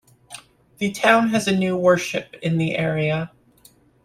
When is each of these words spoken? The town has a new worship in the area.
The 0.79 0.91
town 0.91 1.29
has 1.29 1.47
a 1.47 1.55
new 1.55 1.77
worship 1.77 2.33
in 2.41 2.57
the 2.57 2.75
area. 2.75 3.31